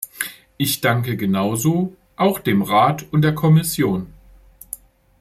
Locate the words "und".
3.11-3.21